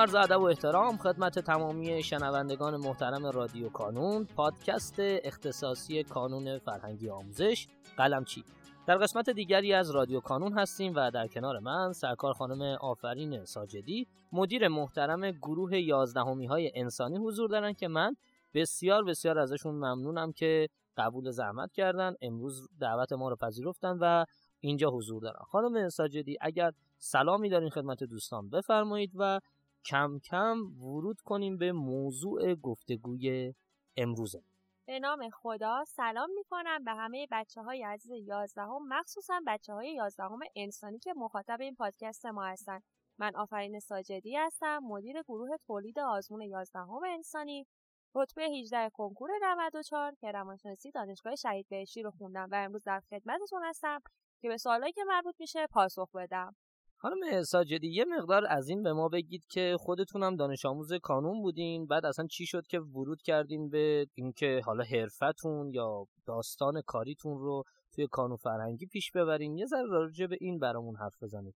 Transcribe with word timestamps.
عرض 0.00 0.14
ادب 0.14 0.40
و 0.40 0.44
احترام 0.44 0.96
خدمت 0.96 1.38
تمامی 1.38 2.02
شنوندگان 2.02 2.76
محترم 2.76 3.26
رادیو 3.26 3.68
کانون 3.68 4.24
پادکست 4.24 4.94
اختصاصی 4.98 6.04
کانون 6.04 6.58
فرهنگی 6.58 7.10
آموزش 7.10 7.66
قلم 7.96 8.24
چی 8.24 8.44
در 8.86 8.96
قسمت 8.96 9.30
دیگری 9.30 9.72
از 9.74 9.90
رادیو 9.90 10.20
کانون 10.20 10.58
هستیم 10.58 10.92
و 10.96 11.10
در 11.10 11.26
کنار 11.26 11.58
من 11.58 11.92
سرکار 11.92 12.32
خانم 12.32 12.62
آفرین 12.80 13.44
ساجدی 13.44 14.06
مدیر 14.32 14.68
محترم 14.68 15.30
گروه 15.30 15.78
یازدهمی 15.78 16.46
های 16.46 16.72
انسانی 16.74 17.16
حضور 17.16 17.48
دارن 17.48 17.72
که 17.72 17.88
من 17.88 18.16
بسیار 18.54 19.04
بسیار 19.04 19.38
ازشون 19.38 19.74
ممنونم 19.74 20.32
که 20.32 20.68
قبول 20.96 21.30
زحمت 21.30 21.72
کردن. 21.72 22.14
امروز 22.22 22.68
دعوت 22.80 23.12
ما 23.12 23.28
رو 23.28 23.36
پذیرفتن 23.36 23.98
و 24.00 24.24
اینجا 24.60 24.90
حضور 24.90 25.22
دارن. 25.22 25.40
خانم 25.50 25.88
ساجدی 25.88 26.36
اگر 26.40 26.72
سلامی 26.98 27.48
دارین 27.48 27.70
خدمت 27.70 28.04
دوستان 28.04 28.50
بفرمایید 28.50 29.12
و 29.14 29.40
کم 29.84 30.18
کم 30.18 30.58
ورود 30.80 31.20
کنیم 31.20 31.58
به 31.58 31.72
موضوع 31.72 32.54
گفتگوی 32.54 33.54
امروزه 33.96 34.42
به 34.86 34.98
نام 34.98 35.30
خدا 35.30 35.84
سلام 35.86 36.30
می 36.30 36.44
کنم 36.44 36.84
به 36.84 36.90
همه 36.90 37.26
بچه 37.30 37.62
های 37.62 37.82
عزیز 37.82 38.10
یازدهم 38.10 38.88
مخصوصا 38.88 39.40
بچه 39.46 39.72
های 39.72 39.94
یازدهم 39.94 40.38
انسانی 40.56 40.98
که 40.98 41.14
مخاطب 41.16 41.60
این 41.60 41.74
پادکست 41.74 42.26
ما 42.26 42.44
هستند 42.44 42.82
من 43.20 43.36
آفرین 43.36 43.80
ساجدی 43.80 44.36
هستم 44.36 44.78
مدیر 44.78 45.22
گروه 45.22 45.56
تولید 45.66 45.98
آزمون 45.98 46.40
یازدهم 46.40 47.00
انسانی. 47.08 47.66
رتبه 48.14 48.42
18 48.42 48.90
کنکور 48.90 49.30
94 49.42 50.14
که 50.20 50.32
روانشناسی 50.32 50.90
دانشگاه 50.90 51.34
شهید 51.34 51.66
بهشتی 51.68 52.02
رو 52.02 52.10
خوندم 52.10 52.48
و 52.50 52.54
امروز 52.54 52.84
در 52.84 53.00
خدمتتون 53.10 53.64
هستم 53.64 54.00
که 54.40 54.48
به 54.48 54.56
سوالایی 54.56 54.92
که 54.92 55.04
مربوط 55.04 55.34
میشه 55.38 55.66
پاسخ 55.66 56.10
بدم. 56.14 56.56
خانم 57.02 57.42
ساجدی 57.42 57.88
یه 57.88 58.04
مقدار 58.04 58.42
از 58.48 58.68
این 58.68 58.82
به 58.82 58.92
ما 58.92 59.08
بگید 59.08 59.46
که 59.50 59.76
خودتونم 59.78 60.36
دانش 60.36 60.64
آموز 60.64 60.92
کانون 61.02 61.42
بودین 61.42 61.86
بعد 61.86 62.06
اصلا 62.06 62.26
چی 62.26 62.46
شد 62.46 62.66
که 62.66 62.80
ورود 62.80 63.22
کردین 63.22 63.70
به 63.70 64.06
اینکه 64.14 64.60
حالا 64.64 64.84
حرفتون 64.84 65.70
یا 65.74 66.06
داستان 66.26 66.82
کاریتون 66.86 67.38
رو 67.38 67.62
توی 67.94 68.06
کانون 68.10 68.36
فرهنگی 68.36 68.86
پیش 68.86 69.10
ببرین؟ 69.12 69.58
یه 69.58 69.66
ذره 69.66 69.86
راجع 69.90 70.26
به 70.26 70.36
این 70.40 70.58
برامون 70.58 70.96
حرف 70.96 71.22
بزنید. 71.22 71.54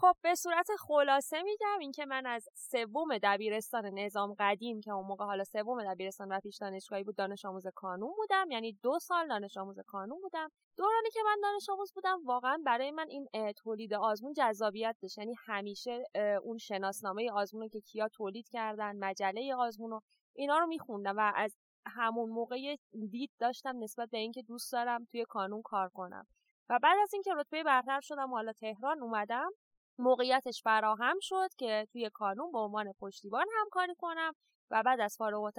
خب 0.00 0.16
به 0.22 0.34
صورت 0.34 0.66
خلاصه 0.78 1.42
میگم 1.42 1.78
اینکه 1.80 2.06
من 2.06 2.26
از 2.26 2.48
سوم 2.54 3.18
دبیرستان 3.22 3.86
نظام 3.86 4.34
قدیم 4.38 4.80
که 4.80 4.92
اون 4.92 5.06
موقع 5.06 5.24
حالا 5.24 5.44
سوم 5.44 5.94
دبیرستان 5.94 6.32
و 6.32 6.40
پیش 6.40 6.56
دانشگاهی 6.56 7.04
بود 7.04 7.16
دانش 7.16 7.44
آموز 7.44 7.66
کانون 7.74 8.12
بودم. 8.16 8.50
یعنی 8.50 8.72
دو 8.72 8.98
سال 8.98 9.28
دانش 9.28 9.56
آموز 9.56 9.78
کانون 9.86 10.20
بودم. 10.22 10.48
دورانی 10.76 11.10
که 11.12 11.20
من 11.24 11.36
دانش 11.42 11.68
آموز 11.70 11.92
بودم 11.94 12.20
واقعا 12.24 12.58
برای 12.66 12.90
من 12.90 13.06
این 13.08 13.52
تولید 13.52 13.94
آزمون 13.94 14.32
جذابیت 14.32 14.96
داشت. 15.02 15.18
یعنی 15.18 15.34
همیشه 15.46 16.04
اون 16.42 16.58
شناسنامه 16.58 17.32
آزمون 17.32 17.68
که 17.68 17.80
کیا 17.80 18.08
تولید 18.08 18.48
کردن 18.48 18.96
مجله 18.96 19.54
آزمون 19.54 19.90
رو 19.90 20.00
اینا 20.36 20.58
رو 20.58 20.66
میخوندم 20.66 21.16
و 21.16 21.32
از 21.36 21.56
همون 21.86 22.30
موقع 22.30 22.76
دید 23.10 23.30
داشتم 23.38 23.78
نسبت 23.78 24.10
به 24.10 24.18
اینکه 24.18 24.42
دوست 24.42 24.72
دارم 24.72 25.04
توی 25.04 25.24
کانون 25.24 25.62
کار 25.62 25.88
کنم. 25.88 26.26
و 26.68 26.78
بعد 26.82 26.98
از 27.02 27.14
اینکه 27.14 27.34
رتبه 27.34 27.62
برتر 27.62 28.00
شدم 28.00 28.32
و 28.32 28.34
حالا 28.34 28.52
تهران 28.52 29.02
اومدم 29.02 29.50
موقعیتش 29.98 30.62
فراهم 30.62 31.16
شد 31.20 31.48
که 31.58 31.86
توی 31.92 32.10
کانون 32.10 32.52
به 32.52 32.58
عنوان 32.58 32.92
پشتیبان 33.00 33.46
همکاری 33.60 33.94
کنم 33.98 34.32
و 34.70 34.82
بعد 34.82 35.00
از 35.00 35.16
فارغ 35.16 35.42
و 35.42 35.50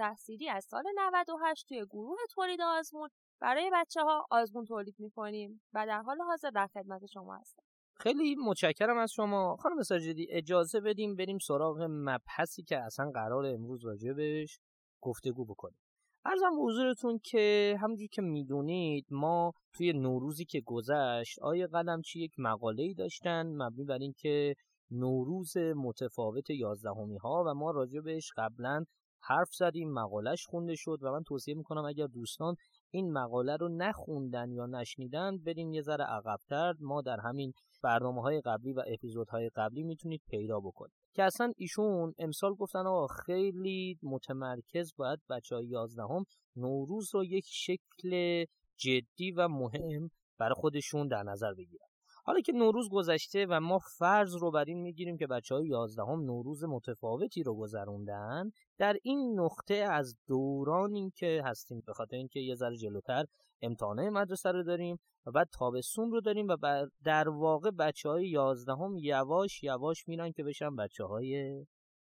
از 0.50 0.64
سال 0.64 0.84
98 0.96 1.68
توی 1.68 1.86
گروه 1.86 2.18
تولید 2.30 2.60
آزمون 2.60 3.08
برای 3.40 3.70
بچه 3.74 4.00
ها 4.00 4.26
آزمون 4.30 4.64
تولید 4.64 4.94
می‌کنیم 4.98 5.62
و 5.72 5.86
در 5.86 6.02
حال 6.02 6.18
حاضر 6.20 6.50
در 6.50 6.66
خدمت 6.66 7.06
شما 7.06 7.36
هستم. 7.36 7.62
خیلی 7.94 8.34
متشکرم 8.34 8.98
از 8.98 9.12
شما. 9.12 9.56
خانم 9.56 9.82
ساجدی 9.82 10.26
اجازه 10.30 10.80
بدیم 10.80 11.16
بریم 11.16 11.38
سراغ 11.38 11.86
مبحثی 11.90 12.62
که 12.62 12.78
اصلا 12.78 13.10
قرار 13.14 13.46
امروز 13.46 13.84
راجبش 13.84 14.58
گفتگو 15.00 15.44
بکنیم. 15.44 15.85
ارزم 16.30 16.64
حضورتون 16.66 17.18
که 17.18 17.76
همونجور 17.80 18.08
که 18.08 18.22
می‌دونید 18.22 19.06
ما 19.10 19.52
توی 19.72 19.92
نوروزی 19.92 20.44
که 20.44 20.60
گذشت 20.60 21.38
آیه 21.38 21.68
چی 22.04 22.20
یک 22.20 22.32
مقاله 22.38 22.82
ای 22.82 22.94
داشتن 22.94 23.46
مبنی 23.46 23.84
بر 23.84 23.98
اینکه 23.98 24.54
نوروز 24.90 25.56
متفاوت 25.56 26.50
یازدهمی 26.50 27.16
ها 27.16 27.44
و 27.46 27.54
ما 27.54 27.70
راجع 27.70 28.00
بهش 28.00 28.32
قبلا 28.36 28.84
حرف 29.22 29.54
زدیم 29.54 29.92
مقالش 29.92 30.46
خونده 30.46 30.74
شد 30.74 30.98
و 31.02 31.12
من 31.12 31.22
توصیه 31.22 31.54
می‌کنم 31.54 31.84
اگر 31.84 32.06
دوستان 32.06 32.54
این 32.90 33.12
مقاله 33.12 33.56
رو 33.56 33.68
نخوندن 33.68 34.52
یا 34.52 34.66
نشنیدن 34.66 35.38
بریم 35.38 35.72
یه 35.72 35.82
ذره 35.82 36.04
عقبتر. 36.04 36.74
ما 36.80 37.02
در 37.02 37.20
همین 37.20 37.52
برنامه 37.82 38.22
های 38.22 38.40
قبلی 38.40 38.72
و 38.72 38.82
اپیزودهای 38.86 39.50
قبلی 39.56 39.82
می‌تونید 39.82 40.22
پیدا 40.28 40.60
بکنید. 40.60 41.05
که 41.16 41.22
اصلا 41.22 41.52
ایشون 41.56 42.14
امسال 42.18 42.54
گفتن 42.54 42.86
آقا 42.86 43.06
خیلی 43.06 43.98
متمرکز 44.02 44.92
باید 44.96 45.18
بچه 45.30 45.54
های 45.54 45.66
یازدهم 45.66 46.24
نوروز 46.56 47.14
رو 47.14 47.24
یک 47.24 47.44
شکل 47.48 48.44
جدی 48.76 49.30
و 49.36 49.48
مهم 49.48 50.10
برای 50.38 50.54
خودشون 50.54 51.08
در 51.08 51.22
نظر 51.22 51.54
بگیرن. 51.54 51.85
حالا 52.26 52.40
که 52.40 52.52
نوروز 52.52 52.88
گذشته 52.88 53.46
و 53.46 53.60
ما 53.60 53.78
فرض 53.78 54.34
رو 54.34 54.50
بر 54.50 54.64
این 54.64 54.78
می‌گیریم 54.78 55.16
که 55.16 55.26
بچه 55.26 55.54
های 55.54 55.66
یازدهم 55.66 56.20
نوروز 56.20 56.64
متفاوتی 56.64 57.42
رو 57.42 57.54
گذروندن 57.54 58.50
در 58.78 58.96
این 59.02 59.40
نقطه 59.40 59.74
از 59.74 60.16
دورانی 60.26 61.10
که 61.16 61.42
هستیم 61.44 61.82
به 61.86 61.92
خاطر 61.92 62.16
اینکه 62.16 62.40
یه 62.40 62.54
ذره 62.54 62.76
جلوتر 62.76 63.24
امتحانه 63.62 64.10
مدرسه 64.10 64.52
رو 64.52 64.62
داریم 64.62 64.98
و 65.26 65.30
بعد 65.30 65.48
تابستون 65.52 66.10
رو 66.10 66.20
داریم 66.20 66.48
و 66.48 66.86
در 67.04 67.28
واقع 67.28 67.70
بچه 67.70 68.08
های 68.08 68.28
یازدهم 68.28 68.96
یواش 68.96 69.62
یواش 69.62 70.08
میرن 70.08 70.32
که 70.32 70.44
بشن 70.44 70.76
بچه 70.76 71.04
های 71.04 71.66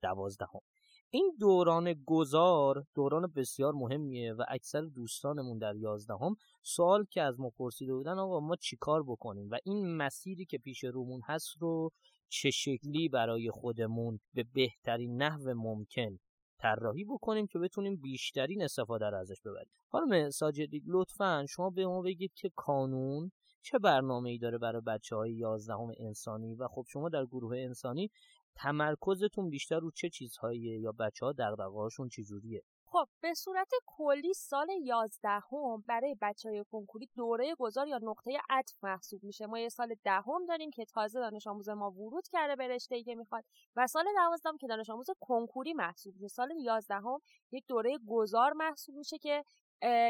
دوازدهم. 0.03 0.61
این 1.13 1.37
دوران 1.41 1.95
گذار 2.07 2.85
دوران 2.95 3.33
بسیار 3.37 3.73
مهمیه 3.73 4.33
و 4.33 4.45
اکثر 4.49 4.81
دوستانمون 4.81 5.59
در 5.59 5.77
یازدهم 5.77 6.37
سوال 6.63 7.05
که 7.05 7.23
از 7.23 7.41
ما 7.41 7.51
پرسیده 7.51 7.95
بودن 7.95 8.19
آقا 8.19 8.41
ما 8.41 8.57
چیکار 8.57 9.03
بکنیم؟ 9.03 9.51
و 9.51 9.59
این 9.65 9.97
مسیری 9.97 10.45
که 10.45 10.59
پیش 10.59 10.85
رومون 10.85 11.21
هست 11.25 11.49
رو 11.59 11.91
چه 12.29 12.51
شکلی 12.51 13.09
برای 13.09 13.51
خودمون 13.51 14.21
به 14.35 14.45
بهترین 14.55 15.23
نحو 15.23 15.55
ممکن 15.55 16.19
طراحی 16.59 17.05
بکنیم 17.05 17.47
که 17.47 17.59
بتونیم 17.59 17.97
بیشترین 17.97 18.63
استفاده 18.63 19.11
رو 19.11 19.19
ازش 19.19 19.41
ببریم؟ 19.41 19.73
خانم 19.89 20.31
ساجدی 20.31 20.83
لطفا 20.87 21.47
شما 21.49 21.71
به 21.71 21.87
ما 21.87 22.03
بگید 22.03 22.33
که 22.35 22.51
کانون 22.57 23.31
چه 23.63 23.79
برنامه 23.79 24.31
ای 24.31 24.39
داره 24.39 24.59
برای 24.59 24.83
بچه 24.87 25.17
های 25.17 25.33
یازدهم 25.33 25.93
انسانی؟ 25.99 26.55
و 26.55 26.69
خب 26.69 26.85
شما 26.89 27.09
در 27.09 27.27
گروه 27.27 27.59
انسانی 27.59 28.11
تمرکزتون 28.55 29.51
بیشتر 29.51 29.79
رو 29.79 29.91
چه 29.91 30.09
چیزهاییه 30.09 30.81
یا 30.81 30.93
بچه 30.93 31.27
ها 31.27 31.33
دقدقهاشون 31.33 32.09
چجوریه؟ 32.09 32.63
خب 32.93 33.09
به 33.21 33.35
صورت 33.35 33.69
کلی 33.87 34.35
سال 34.35 34.69
یازدهم 34.83 35.85
برای 35.87 36.17
بچه 36.23 36.49
های 36.49 36.65
کنکوری 36.73 37.09
دوره 37.17 37.55
گذار 37.59 37.89
یا 37.89 37.99
نقطه 38.03 38.39
عطف 38.51 38.85
محسوب 38.85 39.25
میشه. 39.25 39.47
ما 39.47 39.59
یه 39.59 39.69
سال 39.69 39.95
دهم 40.05 40.47
داریم 40.49 40.71
که 40.71 40.85
تازه 40.85 41.21
دانش 41.21 41.47
آموز 41.47 41.69
ما 41.69 41.91
ورود 41.91 42.29
کرده 42.33 42.57
به 42.57 42.69
رشته 42.69 43.03
که 43.03 43.15
می‌خواد 43.15 43.45
و 43.77 43.87
سال 43.87 44.05
دوازدهم 44.17 44.57
که 44.57 44.67
دانش 44.67 44.91
آموز 44.91 45.07
کنکوری 45.21 45.73
محسوب 45.73 46.15
میشه. 46.15 46.29
سال 46.29 46.51
یازدهم 46.61 47.19
یک 47.53 47.65
دوره 47.69 47.99
گذار 48.09 48.53
محسوب 48.53 48.95
میشه 48.95 49.19
که 49.19 49.45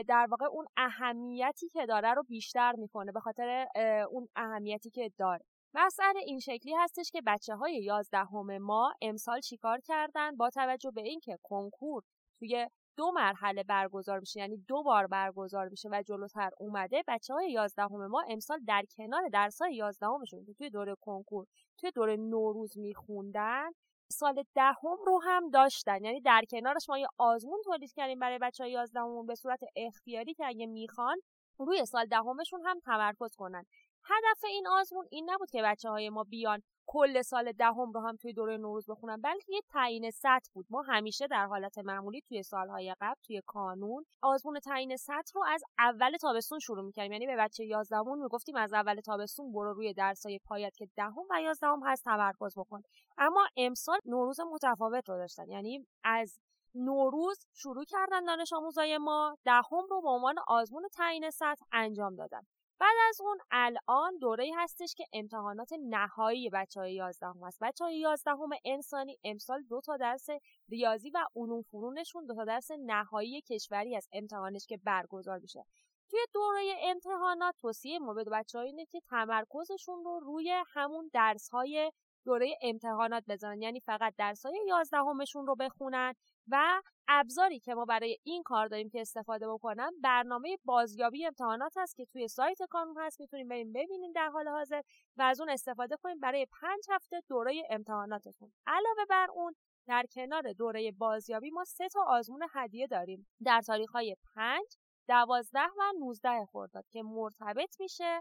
در 0.09 0.27
واقع 0.31 0.47
اون 0.47 0.67
اهمیتی 0.77 1.69
که 1.69 1.87
داره 1.87 2.15
رو 2.15 2.23
بیشتر 2.23 2.73
می‌کنه 2.73 3.13
به 3.13 3.21
خاطر 3.21 3.67
اون 4.11 4.29
اهمیتی 4.37 4.91
که 4.91 5.11
داره. 5.19 5.45
مسئله 5.75 6.21
این 6.27 6.41
شکلی 6.41 6.75
هستش 6.75 7.11
که 7.11 7.23
بچه 7.27 7.55
های 7.55 7.83
یازدهم 7.83 8.59
ما 8.59 8.95
امسال 9.03 9.41
چیکار 9.41 9.81
کردن 9.81 10.37
با 10.37 10.51
توجه 10.51 10.91
به 10.91 11.03
اینکه 11.03 11.39
کنکور 11.43 12.03
توی 12.39 12.67
دو 12.97 13.13
مرحله 13.13 13.63
برگزار 13.63 14.21
میشه 14.21 14.41
یعنی 14.41 14.57
دو 14.57 14.83
بار 14.83 15.07
برگزار 15.07 15.69
میشه 15.69 15.89
و 15.93 16.03
جلوتر 16.07 16.51
اومده 16.59 17.03
بچه 17.09 17.35
های 17.35 17.53
یازدهم 17.53 18.07
ما 18.07 18.23
امسال 18.29 18.59
در 18.67 18.85
کنار 18.97 19.29
درس 19.33 19.63
های 19.63 19.75
یازدهمشون 19.75 20.45
که 20.45 20.55
توی 20.55 20.71
دوره 20.71 20.95
کنکور 21.01 21.47
توی 21.79 21.91
دوره 21.91 22.17
نوروز 22.17 22.79
میخوندن 22.79 23.71
سال 24.13 24.45
دهم 24.55 24.99
رو 25.07 25.21
هم 25.25 25.51
داشتن. 25.51 26.05
یعنی 26.05 26.21
در 26.21 26.43
کنارش 26.51 26.89
ما 26.89 26.99
یه 26.99 27.07
آزمون 27.19 27.61
تولید 27.65 27.93
کردیم 27.93 28.19
برای 28.19 28.39
بچه 28.39 28.65
های 28.65 28.73
یازدهممون 28.73 29.27
به 29.27 29.35
صورت 29.35 29.61
اختیاری 29.77 30.35
که 30.35 30.47
اگه 30.47 30.67
می‌خوان 30.67 31.19
روی 31.59 31.87
سال 31.87 32.07
دهمشون 32.07 32.61
هم 32.67 32.81
تمرکز 32.81 33.37
کنن. 33.37 33.65
هدف 34.05 34.45
این 34.45 34.67
آزمون 34.69 35.07
این 35.11 35.31
نبود 35.31 35.51
که 35.51 35.63
بچه 35.63 35.89
های 35.91 36.11
ما 36.11 36.25
بیان 36.25 36.63
کل 36.87 37.23
سال 37.23 37.53
دهم 37.53 37.93
رو 37.93 38.01
هم 38.01 38.17
توی 38.17 38.33
دوره 38.33 38.57
نوروز 38.57 38.87
بخونن 38.91 39.21
بلکه 39.21 39.45
یه 39.49 39.61
تعیین 39.69 40.11
سطح 40.11 40.51
بود. 40.55 40.67
ما 40.71 40.83
همیشه 40.83 41.27
در 41.27 41.47
حالت 41.47 41.79
معمولی 41.79 42.21
توی 42.21 42.43
سالهای 42.43 42.95
قبل 43.01 43.21
توی 43.23 43.43
کانون 43.47 44.05
آزمون 44.23 44.61
تعیین 44.61 44.97
سطح 44.97 45.33
رو 45.35 45.45
از 45.49 45.63
اول 45.79 46.17
تابستون 46.17 46.59
شروع 46.59 46.85
می‌کردیم. 46.85 47.13
یعنی 47.13 47.27
به 47.27 47.37
بچه 47.37 47.65
یازدهم 47.65 48.19
می‌گفتیم 48.19 48.57
از 48.57 48.73
اول 48.73 49.01
تابستون 49.01 49.53
برو 49.53 49.73
روی 49.73 49.95
درسای 49.95 50.39
پایت 50.39 50.77
که 50.77 50.89
دهم 50.97 51.25
و 51.31 51.43
یازدهم 51.43 51.81
هست 51.87 52.05
تمرکز 52.05 52.59
بکن. 52.59 52.83
اما 53.19 53.47
امسال 53.57 53.99
نوروز 54.05 54.41
متفاوت 54.41 55.09
رو 55.09 55.17
داشتن. 55.17 55.49
یعنی 55.49 55.87
از 56.05 56.39
نوروز 56.75 57.47
شروع 57.55 57.85
کردن 57.85 58.25
دانش 58.25 58.53
آموزای 58.53 58.99
ما 58.99 59.37
دهم 59.45 59.87
رو 59.91 60.01
به 60.03 60.09
عنوان 60.09 60.35
آزمون 60.47 60.89
تعیین 60.97 61.31
سطح 61.31 61.65
انجام 61.73 62.17
دادن. 62.17 62.43
بعد 62.81 62.97
از 63.09 63.21
اون 63.21 63.39
الان 63.51 64.19
دوره 64.19 64.51
هستش 64.57 64.95
که 64.95 65.05
امتحانات 65.13 65.69
نهایی 65.89 66.51
بچه 66.51 66.81
های 66.81 66.95
یازدهم 66.95 67.45
هست 67.45 67.59
بچه 67.61 67.85
های 67.85 67.99
یازدهم 67.99 68.51
انسانی 68.65 69.19
امسال 69.25 69.63
دو 69.63 69.81
تا 69.81 69.97
درس 69.97 70.27
ریاضی 70.69 71.11
و 71.11 71.27
علوم 71.37 71.63
فرونشون 71.63 72.27
دو 72.27 72.35
تا 72.35 72.45
درس 72.45 72.71
نهایی 72.71 73.43
کشوری 73.43 73.97
از 73.97 74.09
امتحانش 74.13 74.67
که 74.67 74.77
برگزار 74.77 75.39
میشه. 75.39 75.65
توی 76.11 76.21
دوره 76.35 76.75
امتحانات 76.83 77.55
توصیه 77.59 77.99
ما 77.99 78.15
به 78.15 78.25
بچه 78.25 78.59
اینه 78.59 78.87
که 78.87 79.01
تمرکزشون 79.01 80.05
رو 80.05 80.21
روی 80.21 80.55
همون 80.67 81.11
درس 81.13 81.49
های 81.49 81.93
دوره 82.25 82.59
امتحانات 82.63 83.25
بزنن. 83.29 83.63
یعنی 83.63 83.81
فقط 83.81 84.15
درس 84.19 84.47
های 84.47 84.65
یازدهمشون 84.69 85.47
رو 85.47 85.57
بخونن 85.57 86.15
و 86.49 86.83
ابزاری 87.09 87.61
که 87.61 87.75
ما 87.75 87.85
برای 87.85 88.19
این 88.23 88.43
کار 88.43 88.67
داریم 88.67 88.91
که 88.91 89.01
استفاده 89.01 89.49
بکنن 89.49 89.91
برنامه 90.03 90.57
بازیابی 90.65 91.27
امتحانات 91.27 91.73
هست 91.77 91.97
که 91.97 92.05
توی 92.05 92.29
سایت 92.29 92.59
کانون 92.71 92.97
هست. 92.99 93.21
می‌تونیم 93.21 93.49
بریم 93.49 93.73
ببینیم 93.73 94.13
در 94.13 94.29
حال 94.29 94.49
حاضر 94.49 94.83
و 95.17 95.23
از 95.23 95.41
اون 95.41 95.51
استفاده 95.51 95.97
کنیم 96.03 96.21
برای 96.21 96.47
پنج 96.61 96.85
هفته 96.91 97.23
دوره 97.29 97.63
امتحاناتتون. 97.71 98.53
علاوه 98.67 99.05
بر 99.09 99.27
اون 99.35 99.55
در 99.87 100.07
کنار 100.15 100.53
دوره 100.53 100.93
بازیابی 100.93 101.51
ما 101.51 101.65
سه 101.65 101.89
تا 101.89 102.01
آزمون 102.09 102.47
هدیه 102.53 102.87
داریم. 102.87 103.27
در 103.45 103.61
تاریخ 103.61 103.91
های 103.91 104.17
پنج 104.35 104.67
دوازده 105.09 105.69
و 105.79 105.93
19 106.01 106.47
خرداد 106.53 106.85
که 106.89 107.03
مرتبط 107.03 107.81
میشه 107.81 108.21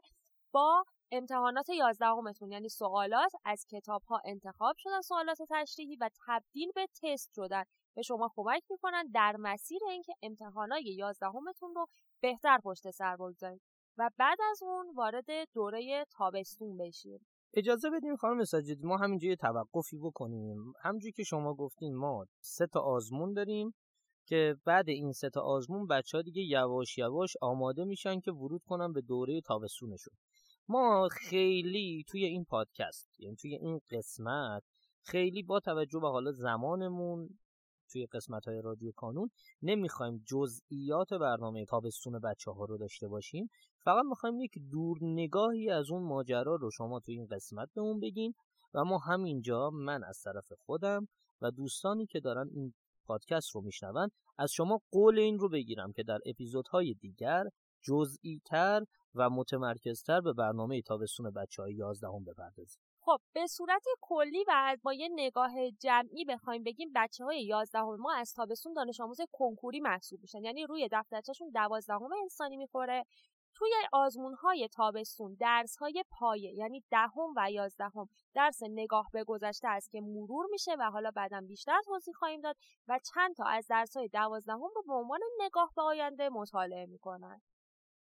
با 0.51 0.85
امتحانات 1.11 1.69
یازدهمتون 1.69 2.51
یعنی 2.51 2.69
سوالات 2.69 3.31
از 3.45 3.65
کتاب 3.71 4.03
ها 4.03 4.21
انتخاب 4.25 4.75
شدن 4.77 5.01
سوالات 5.01 5.37
تشریحی 5.49 5.95
و 5.95 6.09
تبدیل 6.27 6.71
به 6.75 6.87
تست 7.03 7.29
شدن. 7.35 7.63
به 7.95 8.01
شما 8.01 8.31
کمک 8.35 8.63
می‌کنن 8.69 9.11
در 9.13 9.35
مسیر 9.39 9.79
اینکه 9.89 10.13
امتحانات 10.21 10.81
یازدهمتون 10.85 11.75
رو 11.75 11.85
بهتر 12.21 12.57
پشت 12.63 12.91
سر 12.91 13.15
بگذارید. 13.15 13.61
و 13.97 14.09
بعد 14.17 14.37
از 14.51 14.63
اون 14.63 14.93
وارد 14.95 15.25
دوره 15.53 16.05
تابستون 16.11 16.77
بشیم 16.77 17.25
اجازه 17.53 17.89
بدیم 17.89 18.15
خانم 18.15 18.43
ساجدی 18.43 18.87
ما 18.87 18.97
همینجا 18.97 19.27
یه 19.27 19.35
توقفی 19.35 19.97
بکنیم. 19.97 20.73
همونجوری 20.81 21.11
که 21.11 21.23
شما 21.23 21.53
گفتین 21.53 21.95
ما 21.95 22.25
سه 22.39 22.67
تا 22.67 22.79
آزمون 22.79 23.33
داریم 23.33 23.73
که 24.25 24.55
بعد 24.65 24.89
این 24.89 25.11
سه 25.11 25.29
تا 25.29 25.41
آزمون 25.41 25.87
بچه 25.87 26.17
ها 26.17 26.21
دیگه 26.21 26.41
یواش 26.41 26.97
یواش 26.97 27.33
آماده 27.41 27.83
میشن 27.83 28.19
که 28.19 28.31
ورود 28.31 28.61
کنن 28.67 28.93
به 28.93 29.01
دوره 29.01 29.41
تابستونشون. 29.41 30.13
ما 30.69 31.07
خیلی 31.11 32.03
توی 32.07 32.25
این 32.25 32.45
پادکست 32.45 33.19
یعنی 33.19 33.35
توی 33.35 33.55
این 33.55 33.79
قسمت 33.91 34.63
خیلی 35.03 35.43
با 35.43 35.59
توجه 35.59 35.99
به 35.99 36.07
حالا 36.07 36.31
زمانمون 36.31 37.29
توی 37.91 38.05
قسمت 38.05 38.47
های 38.47 38.61
رادیو 38.61 38.91
کانون 38.91 39.29
نمی‌خوایم 39.61 40.23
جزئیات 40.27 41.13
برنامه 41.13 41.65
تابستون 41.65 42.19
بچه 42.19 42.51
ها 42.51 42.65
رو 42.65 42.77
داشته 42.77 43.07
باشیم. 43.07 43.49
فقط 43.83 44.05
می‌خوایم 44.09 44.39
یک 44.39 44.51
دور 44.71 44.97
نگاهی 45.01 45.69
از 45.69 45.91
اون 45.91 46.03
ماجرا 46.03 46.55
رو 46.55 46.71
شما 46.71 46.99
توی 46.99 47.15
این 47.15 47.27
قسمت 47.31 47.69
به 47.75 47.81
اون 47.81 47.99
بگین 47.99 48.33
و 48.73 48.83
ما 48.83 48.97
همینجا 48.97 49.69
من 49.69 50.03
از 50.03 50.21
طرف 50.23 50.51
خودم 50.65 51.07
و 51.41 51.51
دوستانی 51.51 52.05
که 52.05 52.19
دارن 52.19 52.49
این 52.53 52.73
پادکست 53.05 53.55
رو 53.55 53.61
میشنون 53.61 54.09
از 54.37 54.51
شما 54.51 54.81
قول 54.91 55.19
این 55.19 55.39
رو 55.39 55.49
بگیرم 55.49 55.91
که 55.91 56.03
در 56.03 56.19
اپیزودهای 56.25 56.93
دیگر 56.93 57.43
جزئی 57.81 58.41
تر 58.45 58.83
و 59.15 59.29
متمرکزتر 59.29 60.21
به 60.21 60.33
برنامه 60.33 60.81
تابستون 60.81 61.31
بچه 61.31 61.61
های 61.61 61.73
یازدهم 61.73 62.23
بپردازیم. 62.23 62.81
خب 63.01 63.19
به 63.33 63.47
صورت 63.47 63.83
کلی 64.01 64.45
و 64.47 64.77
با 64.83 64.93
یه 64.93 65.09
نگاه 65.11 65.51
جمعی 65.79 66.25
بخوایم 66.25 66.63
بگیم 66.63 66.91
بچه 66.95 67.23
های 67.23 67.43
یازدهم 67.45 67.95
ما 67.95 68.13
از 68.13 68.33
تابستون 68.33 68.73
دانش 68.73 68.99
آموز 68.99 69.17
کنکوری 69.31 69.79
محسوب 69.79 70.19
میشن. 70.21 70.43
یعنی 70.43 70.65
روی 70.65 70.89
دفترچهشون 70.91 71.49
دوازدهم 71.49 72.09
انسانی 72.21 72.57
می‌خوره. 72.57 73.03
توی 73.55 73.71
آزمون 73.91 74.33
های 74.33 74.67
تابستون 74.67 75.37
درس 75.39 75.77
های 75.77 76.03
پایه 76.09 76.53
یعنی 76.53 76.83
دهم 76.91 77.33
و 77.37 77.51
یازدهم 77.51 78.09
درس 78.33 78.59
نگاه 78.63 79.09
به 79.13 79.23
گذشته 79.23 79.67
است 79.67 79.91
که 79.91 80.01
مرور 80.01 80.45
میشه 80.51 80.75
و 80.79 80.91
حالا 80.91 81.11
بعدا 81.11 81.41
بیشتر 81.47 81.81
توضیح 81.85 82.13
خواهیم 82.13 82.41
داد 82.41 82.55
و 82.87 82.99
چند 83.13 83.35
تا 83.35 83.45
از 83.45 83.67
درس 83.67 83.97
های 83.97 84.07
دوازدهم 84.07 84.69
رو 84.75 84.83
به 84.87 84.93
عنوان 84.93 85.19
نگاه 85.39 85.71
به 85.75 85.81
آینده 85.81 86.29
مطالعه 86.29 86.85
می‌کنن. 86.85 87.41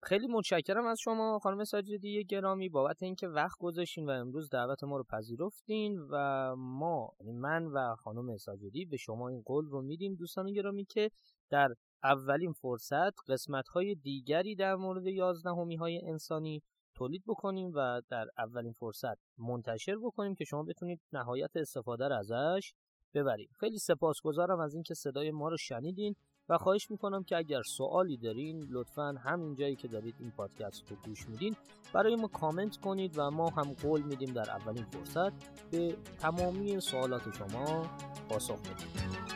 خیلی 0.03 0.27
متشکرم 0.27 0.87
از 0.87 0.99
شما 1.01 1.39
خانم 1.39 1.65
ساجدی 1.65 2.25
گرامی 2.25 2.69
بابت 2.69 3.03
اینکه 3.03 3.29
وقت 3.29 3.59
گذاشتین 3.59 4.07
و 4.07 4.11
امروز 4.11 4.51
دعوت 4.51 4.85
ما 4.85 4.97
رو 4.97 5.05
پذیرفتین 5.05 5.99
و 6.11 6.17
ما 6.57 7.13
یعنی 7.21 7.33
من 7.33 7.67
و 7.67 7.95
خانم 7.97 8.37
ساجدی 8.37 8.85
به 8.85 8.97
شما 8.97 9.29
این 9.29 9.43
قول 9.43 9.67
رو 9.67 9.83
میدیم 9.83 10.15
دوستان 10.15 10.53
گرامی 10.53 10.85
که 10.85 11.11
در 11.51 11.69
اولین 12.05 12.53
فرصت 12.53 13.31
قسمت 13.31 13.69
های 13.69 13.95
دیگری 13.95 14.55
در 14.55 14.75
مورد 14.75 15.07
یازدهمی 15.07 15.77
های 15.77 16.01
انسانی 16.05 16.63
تولید 16.95 17.23
بکنیم 17.27 17.73
و 17.75 18.03
در 18.11 18.27
اولین 18.39 18.73
فرصت 18.73 19.19
منتشر 19.39 19.97
بکنیم 20.03 20.35
که 20.35 20.45
شما 20.45 20.63
بتونید 20.63 21.01
نهایت 21.13 21.51
استفاده 21.57 22.09
رو 22.09 22.19
ازش 22.19 22.73
ببرید. 23.15 23.51
خیلی 23.61 23.79
سپاسگزارم 23.79 24.61
از 24.61 24.75
اینکه 24.75 24.95
صدای 24.95 25.31
ما 25.31 25.49
رو 25.49 25.57
شنیدین. 25.57 26.15
و 26.49 26.59
خواهش 26.59 26.91
می‌کنم 26.91 27.25
که 27.25 27.37
اگر 27.37 27.63
سوالی 27.63 28.17
دارین 28.17 28.67
لطفا 28.71 29.15
همین 29.25 29.55
جایی 29.55 29.77
که 29.77 29.89
دارید 29.89 30.15
این 30.21 30.31
پادکست 30.31 30.91
رو 30.91 30.97
گوش 31.05 31.29
میدین 31.29 31.57
برای 31.93 32.17
ما 32.17 32.29
کامنت 32.29 32.77
کنید 32.77 33.19
و 33.19 33.31
ما 33.31 33.51
هم 33.51 33.73
قول 33.83 34.03
میدیم 34.03 34.33
در 34.33 34.51
اولین 34.51 34.85
فرصت 34.85 35.33
به 35.71 35.97
تمامی 36.19 36.81
سوالات 36.81 37.23
شما 37.37 37.87
پاسخ 38.29 38.61
بدیم. 38.61 39.36